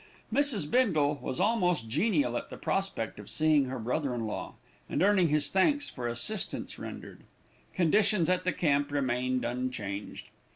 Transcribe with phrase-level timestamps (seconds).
[0.33, 0.71] Mrs.
[0.71, 4.55] Bindle was almost genial at the prospect of seeing her brother in law,
[4.89, 7.21] and earning his thanks for assistance rendered.
[7.75, 10.31] Conditions at the camp remained unchanged.